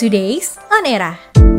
Today's 0.00 0.56
On 0.72 0.86
Era. 0.86 1.49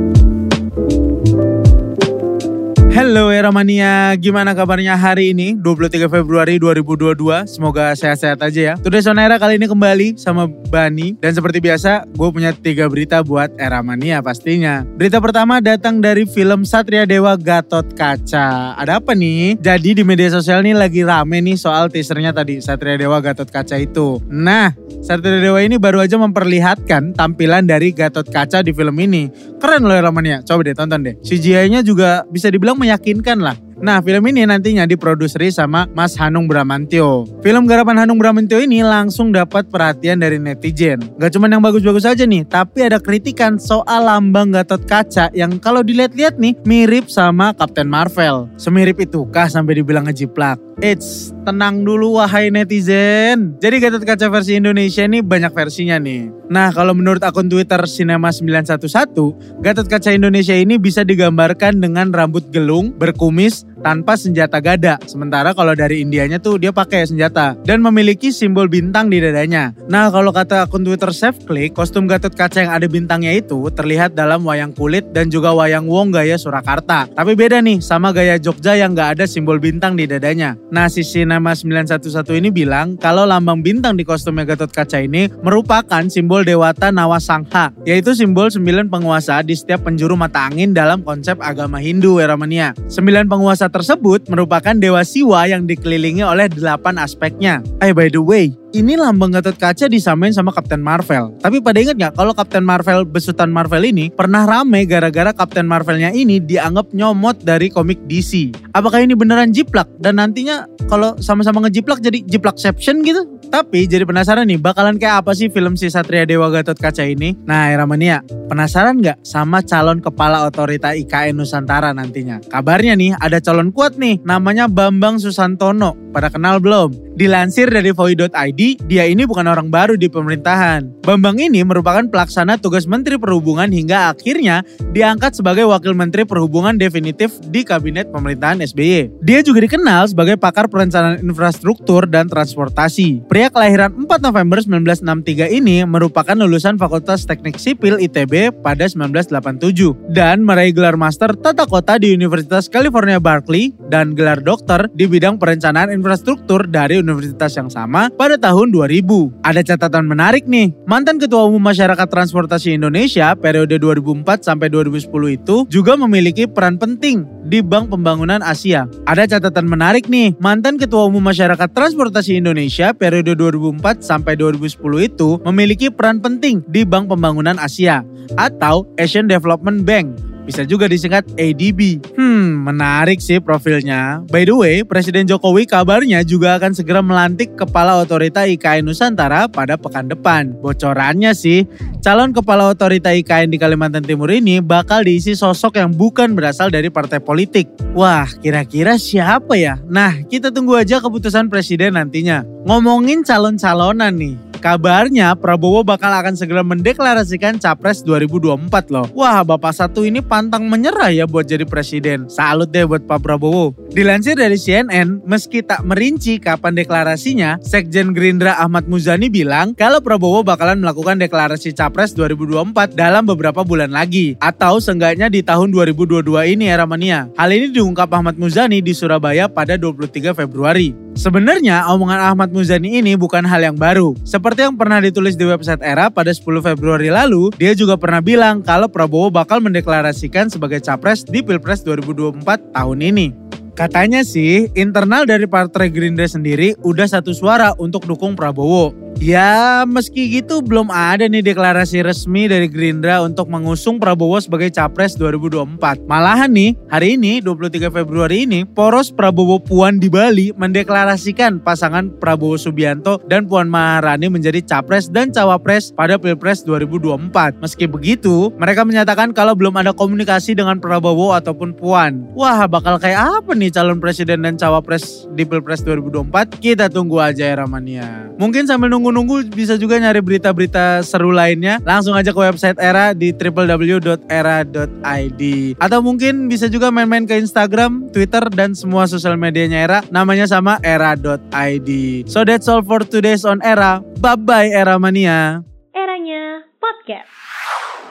Halo 3.11 3.27
Era 3.27 3.51
Mania, 3.51 4.15
gimana 4.15 4.55
kabarnya 4.55 4.95
hari 4.95 5.35
ini 5.35 5.51
23 5.59 6.07
Februari 6.07 6.55
2022? 6.63 7.43
Semoga 7.43 7.91
sehat-sehat 7.91 8.39
aja 8.39 8.61
ya. 8.71 8.73
Today 8.79 9.03
on 9.03 9.19
Era 9.19 9.35
kali 9.35 9.59
ini 9.59 9.67
kembali 9.67 10.15
sama 10.15 10.47
Bani 10.47 11.19
dan 11.19 11.35
seperti 11.35 11.59
biasa 11.59 12.07
gue 12.07 12.29
punya 12.31 12.55
tiga 12.55 12.87
berita 12.87 13.19
buat 13.19 13.51
Era 13.59 13.83
Mania 13.83 14.23
pastinya. 14.23 14.87
Berita 14.95 15.19
pertama 15.19 15.59
datang 15.59 15.99
dari 15.99 16.23
film 16.23 16.63
Satria 16.63 17.03
Dewa 17.03 17.35
Gatot 17.35 17.91
Kaca. 17.99 18.79
Ada 18.79 19.03
apa 19.03 19.11
nih? 19.11 19.59
Jadi 19.59 19.99
di 19.99 20.07
media 20.07 20.31
sosial 20.31 20.63
nih 20.63 20.79
lagi 20.79 21.03
rame 21.03 21.43
nih 21.43 21.59
soal 21.59 21.91
teasernya 21.91 22.31
tadi 22.31 22.63
Satria 22.63 22.95
Dewa 22.95 23.19
Gatot 23.19 23.51
Kaca 23.51 23.75
itu. 23.75 24.23
Nah, 24.31 24.71
Satria 25.03 25.43
Dewa 25.43 25.59
ini 25.59 25.75
baru 25.75 25.99
aja 25.99 26.15
memperlihatkan 26.15 27.11
tampilan 27.19 27.67
dari 27.67 27.91
Gatot 27.91 28.31
Kaca 28.31 28.63
di 28.63 28.71
film 28.71 28.95
ini. 29.03 29.27
Keren 29.59 29.83
loh 29.83 29.99
Era 29.99 30.15
Mania, 30.15 30.39
coba 30.47 30.63
deh 30.63 30.71
tonton 30.71 31.03
deh. 31.03 31.19
CGI-nya 31.19 31.83
juga 31.83 32.23
bisa 32.31 32.47
dibilang 32.47 32.79
meyakinkan 32.79 33.00
lah. 33.41 33.57
Nah, 33.81 33.97
film 33.97 34.21
ini 34.29 34.45
nantinya 34.45 34.85
diproduseri 34.85 35.49
sama 35.49 35.89
Mas 35.97 36.13
Hanung 36.13 36.45
Bramantio. 36.45 37.25
Film 37.41 37.65
garapan 37.65 38.05
Hanung 38.05 38.21
Bramantio 38.21 38.61
ini 38.61 38.85
langsung 38.85 39.33
dapat 39.33 39.73
perhatian 39.73 40.21
dari 40.21 40.37
netizen. 40.37 41.01
Gak 41.17 41.33
cuma 41.33 41.49
yang 41.49 41.65
bagus-bagus 41.65 42.05
aja 42.05 42.21
nih, 42.21 42.45
tapi 42.45 42.85
ada 42.85 43.01
kritikan 43.01 43.57
soal 43.57 44.05
lambang 44.05 44.53
Gatot 44.53 44.85
Kaca 44.85 45.33
yang 45.33 45.57
kalau 45.57 45.81
dilihat-lihat 45.81 46.37
nih 46.37 46.53
mirip 46.61 47.09
sama 47.09 47.57
Captain 47.57 47.89
Marvel. 47.89 48.45
Semirip 48.53 49.01
itukah 49.01 49.49
sampai 49.49 49.81
dibilang 49.81 50.05
ngejiplak? 50.05 50.70
Eits, 50.81 51.29
tenang 51.45 51.85
dulu 51.85 52.17
wahai 52.17 52.49
netizen. 52.49 53.53
Jadi 53.61 53.77
Gatot 53.77 54.01
Kaca 54.01 54.33
versi 54.33 54.57
Indonesia 54.57 55.05
ini 55.05 55.21
banyak 55.21 55.53
versinya 55.53 56.01
nih. 56.01 56.33
Nah, 56.49 56.73
kalau 56.73 56.97
menurut 56.97 57.21
akun 57.21 57.45
Twitter 57.45 57.77
Cinema911, 57.85 59.61
Gatot 59.61 59.85
Kaca 59.85 60.09
Indonesia 60.09 60.57
ini 60.57 60.81
bisa 60.81 61.05
digambarkan 61.05 61.85
dengan 61.85 62.09
rambut 62.09 62.49
gelung, 62.49 62.97
berkumis, 62.97 63.61
tanpa 63.81 64.15
senjata 64.15 64.61
gada. 64.61 65.01
Sementara 65.09 65.51
kalau 65.57 65.73
dari 65.73 66.05
Indianya 66.05 66.37
tuh 66.37 66.61
dia 66.61 66.69
pakai 66.69 67.05
senjata 67.05 67.57
dan 67.65 67.81
memiliki 67.81 68.29
simbol 68.29 68.69
bintang 68.69 69.09
di 69.09 69.17
dadanya. 69.17 69.73
Nah, 69.89 70.13
kalau 70.13 70.29
kata 70.29 70.69
akun 70.69 70.85
Twitter 70.85 71.09
Click, 71.45 71.73
kostum 71.73 72.05
Gatot 72.05 72.33
Kaca 72.33 72.61
yang 72.61 72.71
ada 72.71 72.85
bintangnya 72.85 73.33
itu 73.33 73.57
terlihat 73.73 74.13
dalam 74.13 74.45
wayang 74.45 74.71
kulit 74.77 75.09
dan 75.11 75.33
juga 75.33 75.51
wayang 75.57 75.89
wong 75.89 76.13
gaya 76.13 76.37
Surakarta. 76.37 77.09
Tapi 77.09 77.33
beda 77.33 77.59
nih 77.59 77.81
sama 77.81 78.13
gaya 78.13 78.37
Jogja 78.37 78.77
yang 78.77 78.93
gak 78.93 79.17
ada 79.17 79.25
simbol 79.25 79.57
bintang 79.57 79.97
di 79.97 80.05
dadanya. 80.05 80.55
Nah, 80.69 80.87
si 80.87 81.01
Sinema 81.01 81.57
911 81.57 82.37
ini 82.37 82.53
bilang 82.53 82.95
kalau 83.01 83.25
lambang 83.25 83.65
bintang 83.65 83.97
di 83.97 84.05
kostumnya 84.05 84.45
Gatot 84.45 84.69
Kaca 84.69 85.01
ini 85.01 85.25
merupakan 85.41 86.05
simbol 86.11 86.45
Dewata 86.45 86.93
Nawasangha, 86.93 87.73
yaitu 87.87 88.13
simbol 88.13 88.53
sembilan 88.53 88.91
penguasa 88.91 89.41
di 89.41 89.57
setiap 89.57 89.87
penjuru 89.89 90.13
mata 90.13 90.45
angin 90.45 90.75
dalam 90.75 91.01
konsep 91.01 91.39
agama 91.41 91.81
Hindu 91.81 92.21
Eramania. 92.21 92.75
Sembilan 92.91 93.25
penguasa 93.25 93.70
tersebut 93.71 94.27
merupakan 94.27 94.75
dewa 94.75 95.01
Siwa 95.01 95.47
yang 95.47 95.63
dikelilingi 95.65 96.21
oleh 96.21 96.51
delapan 96.51 96.99
aspeknya. 96.99 97.63
Eh 97.79 97.95
by 97.95 98.11
the 98.11 98.19
way, 98.19 98.51
ini 98.71 98.95
lambang 98.95 99.35
Gatot 99.35 99.55
Kaca 99.59 99.91
disamain 99.91 100.31
sama 100.31 100.55
Captain 100.55 100.79
Marvel. 100.79 101.35
Tapi 101.43 101.59
pada 101.59 101.79
ingat 101.79 101.95
nggak 101.99 102.13
kalau 102.15 102.31
Captain 102.35 102.63
Marvel 102.63 103.03
besutan 103.03 103.51
Marvel 103.51 103.83
ini 103.83 104.11
pernah 104.11 104.47
rame 104.47 104.87
gara-gara 104.87 105.31
Captain 105.35 105.67
Marvelnya 105.67 106.11
ini 106.11 106.39
dianggap 106.39 106.91
nyomot 106.95 107.43
dari 107.43 107.67
komik 107.67 107.99
DC. 108.07 108.51
Apakah 108.71 109.03
ini 109.03 109.15
beneran 109.15 109.51
jiplak 109.51 109.87
dan 109.99 110.19
nantinya 110.19 110.67
kalau 110.87 111.15
sama-sama 111.19 111.67
ngejiplak 111.67 111.99
jadi 111.99 112.23
jiplakception 112.23 113.03
gitu? 113.03 113.27
Tapi 113.51 113.83
jadi 113.83 114.07
penasaran 114.07 114.47
nih 114.47 114.55
bakalan 114.55 114.95
kayak 114.95 115.27
apa 115.27 115.35
sih 115.35 115.51
film 115.51 115.75
si 115.75 115.91
Satria 115.91 116.23
Dewa 116.23 116.47
Gatot 116.47 116.79
Kaca 116.79 117.03
ini? 117.03 117.35
Nah 117.43 117.67
Eramania, 117.67 118.23
penasaran 118.47 119.03
nggak 119.03 119.27
sama 119.27 119.59
calon 119.59 119.99
kepala 119.99 120.47
otorita 120.47 120.95
IKN 120.95 121.35
Nusantara 121.35 121.91
nantinya? 121.91 122.39
Kabarnya 122.47 122.95
nih 122.95 123.11
ada 123.19 123.43
calon 123.43 123.75
kuat 123.75 123.99
nih 123.99 124.23
namanya 124.23 124.71
Bambang 124.71 125.19
Susantono. 125.19 125.99
Pada 126.11 126.27
kenal 126.27 126.59
belum? 126.59 127.15
Dilansir 127.15 127.71
dari 127.71 127.95
Voi.id, 127.95 128.61
dia 128.87 129.03
ini 129.07 129.23
bukan 129.23 129.47
orang 129.47 129.71
baru 129.71 129.95
di 129.95 130.11
pemerintahan. 130.11 131.03
Bambang 131.07 131.39
ini 131.39 131.63
merupakan 131.63 132.03
pelaksana 132.03 132.59
tugas 132.59 132.83
Menteri 132.83 133.15
Perhubungan 133.15 133.71
hingga 133.71 134.11
akhirnya 134.11 134.63
diangkat 134.91 135.39
sebagai 135.39 135.63
Wakil 135.71 135.95
Menteri 135.95 136.27
Perhubungan 136.27 136.75
definitif 136.75 137.31
di 137.47 137.63
Kabinet 137.63 138.11
Pemerintahan 138.11 138.59
SBY. 138.59 139.23
Dia 139.23 139.39
juga 139.39 139.63
dikenal 139.63 140.11
sebagai 140.11 140.35
pakar 140.35 140.67
perencanaan 140.67 141.23
infrastruktur 141.23 142.11
dan 142.11 142.27
transportasi. 142.27 143.23
Pria 143.31 143.40
kelahiran 143.49 143.95
4 143.95 144.05
November 144.21 144.59
1963 144.61 145.57
ini 145.57 145.81
merupakan 145.87 146.37
lulusan 146.37 146.77
Fakultas 146.77 147.25
Teknik 147.25 147.57
Sipil 147.57 147.97
ITB 147.97 148.51
pada 148.61 148.85
1987 148.85 150.11
dan 150.11 150.43
meraih 150.45 150.75
gelar 150.75 150.99
master 150.99 151.33
tata 151.33 151.63
kota 151.63 151.95
di 151.95 152.11
Universitas 152.11 152.67
California 152.67 153.17
Berkeley 153.17 153.71
dan 153.89 154.13
gelar 154.13 154.43
dokter 154.43 154.91
di 154.91 155.07
bidang 155.07 155.39
perencanaan 155.39 155.89
infrastruktur 155.89 156.67
dari 156.67 156.99
universitas 156.99 157.55
yang 157.55 157.71
sama 157.71 158.11
pada 158.13 158.35
tahun 158.35 158.69
2000. 158.69 159.47
Ada 159.47 159.61
catatan 159.63 160.05
menarik 160.05 160.45
nih, 160.45 160.75
mantan 160.83 161.17
Ketua 161.17 161.47
Umum 161.47 161.63
Masyarakat 161.63 162.07
Transportasi 162.11 162.75
Indonesia 162.75 163.31
periode 163.39 163.79
2004 163.79 164.43
sampai 164.43 164.67
2010 164.67 165.07
itu 165.39 165.55
juga 165.71 165.95
memiliki 165.95 166.45
peran 166.45 166.75
penting 166.75 167.23
di 167.47 167.63
Bank 167.63 167.91
Pembangunan 167.91 168.43
Asia. 168.43 168.85
Ada 169.07 169.37
catatan 169.37 169.67
menarik 169.67 170.11
nih, 170.11 170.35
mantan 170.43 170.75
Ketua 170.75 171.07
Umum 171.07 171.23
Masyarakat 171.23 171.71
Transportasi 171.71 172.39
Indonesia 172.39 172.91
periode 172.91 173.30
2004 173.35 174.01
sampai 174.01 174.39
2010 174.39 174.79
itu 175.11 175.29
memiliki 175.43 175.87
peran 175.91 176.23
penting 176.23 176.63
di 176.69 176.87
Bank 176.87 177.11
Pembangunan 177.11 177.59
Asia 177.59 178.05
atau 178.39 178.87
Asian 178.95 179.27
Development 179.27 179.83
Bank. 179.83 180.30
Bisa 180.41 180.65
juga 180.65 180.89
disingkat 180.89 181.25
ADB. 181.37 182.01
Hmm, 182.17 182.65
menarik 182.65 183.21
sih 183.21 183.37
profilnya. 183.37 184.25
By 184.29 184.43
the 184.49 184.55
way, 184.57 184.75
Presiden 184.81 185.29
Jokowi 185.29 185.69
kabarnya 185.69 186.25
juga 186.25 186.57
akan 186.57 186.73
segera 186.73 186.99
melantik 186.99 187.53
Kepala 187.53 188.01
Otorita 188.01 188.43
IKN 188.49 188.85
Nusantara 188.85 189.45
pada 189.45 189.77
pekan 189.77 190.09
depan. 190.09 190.53
Bocorannya 190.59 191.31
sih, 191.37 191.69
calon 192.01 192.33
Kepala 192.33 192.73
Otorita 192.73 193.13
IKN 193.13 193.53
di 193.53 193.57
Kalimantan 193.61 194.03
Timur 194.03 194.33
ini 194.33 194.59
bakal 194.59 195.05
diisi 195.05 195.37
sosok 195.37 195.77
yang 195.77 195.93
bukan 195.93 196.33
berasal 196.33 196.73
dari 196.73 196.89
partai 196.89 197.21
politik. 197.21 197.69
Wah, 197.93 198.27
kira-kira 198.41 198.97
siapa 198.97 199.55
ya? 199.55 199.77
Nah, 199.87 200.25
kita 200.25 200.49
tunggu 200.49 200.75
aja 200.75 200.99
keputusan 200.99 201.47
Presiden 201.47 201.95
nantinya. 201.95 202.43
Ngomongin 202.65 203.21
calon-calonan 203.21 204.17
nih. 204.17 204.50
Kabarnya 204.61 205.33
Prabowo 205.33 205.81
bakal 205.81 206.13
akan 206.13 206.37
segera 206.37 206.61
mendeklarasikan 206.61 207.57
Capres 207.57 208.05
2024 208.05 208.93
loh. 208.93 209.09
Wah 209.17 209.41
Bapak 209.41 209.73
Satu 209.73 210.05
ini 210.05 210.21
pantang 210.21 210.69
menyerah 210.69 211.09
ya 211.09 211.25
buat 211.25 211.49
jadi 211.49 211.65
presiden. 211.65 212.29
Salut 212.29 212.69
deh 212.69 212.85
buat 212.85 213.01
Pak 213.09 213.25
Prabowo. 213.25 213.73
Dilansir 213.89 214.37
dari 214.37 214.61
CNN, 214.61 215.25
meski 215.25 215.65
tak 215.65 215.81
merinci 215.81 216.37
kapan 216.37 216.77
deklarasinya, 216.77 217.57
Sekjen 217.65 218.13
Gerindra 218.13 218.61
Ahmad 218.61 218.85
Muzani 218.85 219.33
bilang 219.33 219.73
kalau 219.73 219.97
Prabowo 219.97 220.45
bakalan 220.45 220.77
melakukan 220.77 221.17
deklarasi 221.17 221.73
Capres 221.73 222.13
2024 222.13 222.93
dalam 222.93 223.25
beberapa 223.25 223.65
bulan 223.65 223.89
lagi. 223.89 224.37
Atau 224.37 224.77
seenggaknya 224.77 225.33
di 225.33 225.41
tahun 225.41 225.73
2022 225.73 226.21
ini 226.53 226.69
era 226.69 226.85
mania. 226.85 227.33
Hal 227.33 227.49
ini 227.49 227.73
diungkap 227.73 228.13
Ahmad 228.13 228.37
Muzani 228.37 228.77
di 228.85 228.93
Surabaya 228.93 229.49
pada 229.49 229.73
23 229.73 230.37
Februari. 230.37 230.93
Sebenarnya 231.11 231.91
omongan 231.91 232.31
Ahmad 232.31 232.55
Muzani 232.55 233.03
ini 233.03 233.19
bukan 233.19 233.43
hal 233.43 233.59
yang 233.59 233.75
baru. 233.75 234.15
Seperti 234.23 234.50
yang 234.57 234.75
pernah 234.75 234.99
ditulis 234.99 235.39
di 235.39 235.47
website 235.47 235.79
Era 235.79 236.11
pada 236.11 236.33
10 236.33 236.43
Februari 236.59 237.07
lalu, 237.07 237.53
dia 237.55 237.71
juga 237.71 237.95
pernah 237.95 238.19
bilang 238.19 238.59
kalau 238.59 238.91
Prabowo 238.91 239.31
bakal 239.31 239.63
mendeklarasikan 239.63 240.51
sebagai 240.51 240.83
capres 240.83 241.23
di 241.23 241.39
Pilpres 241.39 241.85
2024 241.85 242.75
tahun 242.75 242.99
ini. 242.99 243.27
Katanya 243.71 244.21
sih, 244.27 244.67
internal 244.75 245.23
dari 245.23 245.47
Partai 245.47 245.87
Gerindra 245.87 246.27
sendiri 246.27 246.75
udah 246.83 247.07
satu 247.07 247.31
suara 247.31 247.71
untuk 247.79 248.03
dukung 248.03 248.35
Prabowo. 248.35 249.10
Ya 249.19 249.83
meski 249.89 250.29
gitu 250.29 250.63
belum 250.63 250.87
ada 250.93 251.27
nih 251.27 251.43
deklarasi 251.43 252.05
resmi 252.05 252.47
dari 252.47 252.69
Gerindra 252.69 253.19
untuk 253.25 253.49
mengusung 253.49 253.99
Prabowo 253.99 254.37
sebagai 254.39 254.69
Capres 254.69 255.17
2024. 255.17 256.05
Malahan 256.07 256.53
nih 256.53 256.77
hari 256.87 257.19
ini 257.19 257.43
23 257.43 257.91
Februari 257.91 258.45
ini 258.45 258.63
poros 258.63 259.09
Prabowo 259.09 259.57
Puan 259.59 259.97
di 259.97 260.07
Bali 260.07 260.53
mendeklarasikan 260.53 261.59
pasangan 261.61 262.13
Prabowo 262.21 262.55
Subianto 262.55 263.19
dan 263.25 263.49
Puan 263.49 263.67
Maharani 263.67 264.29
menjadi 264.29 264.61
Capres 264.61 265.09
dan 265.09 265.33
Cawapres 265.33 265.91
pada 265.91 266.15
Pilpres 266.21 266.61
2024. 266.63 267.57
Meski 267.57 267.89
begitu 267.89 268.53
mereka 268.61 268.85
menyatakan 268.85 269.33
kalau 269.33 269.57
belum 269.57 269.73
ada 269.81 269.91
komunikasi 269.97 270.53
dengan 270.53 270.77
Prabowo 270.77 271.33
ataupun 271.33 271.73
Puan. 271.73 272.29
Wah 272.37 272.69
bakal 272.69 273.01
kayak 273.01 273.41
apa 273.41 273.51
nih 273.57 273.73
calon 273.73 273.97
presiden 273.97 274.45
dan 274.45 274.61
Cawapres 274.61 275.25
di 275.33 275.41
Pilpres 275.41 275.81
2024? 275.81 276.61
Kita 276.61 276.85
tunggu 276.89 277.17
aja 277.17 277.49
ya 277.49 277.57
Ramania. 277.57 278.29
Mungkin 278.37 278.69
sambil 278.69 278.93
nunggu 278.93 279.00
nunggu 279.09 279.49
bisa 279.49 279.81
juga 279.81 279.97
nyari 279.97 280.21
berita-berita 280.21 281.01
seru 281.01 281.33
lainnya, 281.33 281.81
langsung 281.81 282.13
aja 282.13 282.29
ke 282.29 282.37
website 282.37 282.77
Era 282.77 283.17
di 283.17 283.33
www.era.id. 283.33 285.41
Atau 285.81 285.99
mungkin 286.05 286.45
bisa 286.45 286.69
juga 286.69 286.93
main-main 286.93 287.25
ke 287.25 287.41
Instagram, 287.41 288.13
Twitter, 288.13 288.45
dan 288.53 288.77
semua 288.77 289.09
sosial 289.09 289.41
medianya 289.41 289.81
Era. 289.81 290.05
Namanya 290.13 290.45
sama 290.45 290.77
era.id. 290.85 291.89
So 292.29 292.45
that's 292.45 292.69
all 292.69 292.85
for 292.85 293.01
today's 293.01 293.41
on 293.41 293.57
Era. 293.65 294.05
Bye-bye 294.21 294.69
Era 294.69 295.01
Mania. 295.01 295.65
Eranya 295.97 296.69
Podcast. 296.77 297.25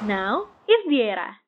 Now 0.02 0.50
is 0.66 0.82
the 0.90 1.14
era. 1.14 1.39